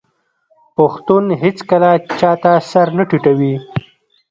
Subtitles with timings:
[0.75, 3.53] پښتون هیڅکله چا ته سر نه ټیټوي.